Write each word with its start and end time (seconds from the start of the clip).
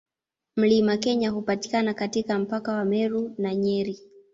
Mlima 0.57 0.97
Kenya 0.97 1.29
hupatikana 1.29 1.93
katika 1.93 2.39
mpaka 2.39 2.73
wa 2.73 2.85
Meru 2.85 3.35
na 3.37 3.55
Nyeri. 3.55 3.99